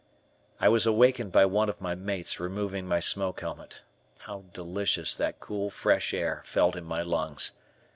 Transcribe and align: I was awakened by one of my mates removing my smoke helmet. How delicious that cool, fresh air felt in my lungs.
I 0.59 0.67
was 0.67 0.87
awakened 0.87 1.31
by 1.31 1.45
one 1.45 1.69
of 1.69 1.79
my 1.79 1.93
mates 1.93 2.39
removing 2.39 2.87
my 2.87 2.99
smoke 2.99 3.41
helmet. 3.41 3.83
How 4.21 4.45
delicious 4.51 5.13
that 5.13 5.39
cool, 5.39 5.69
fresh 5.69 6.11
air 6.11 6.41
felt 6.43 6.75
in 6.75 6.85
my 6.85 7.03
lungs. 7.03 7.51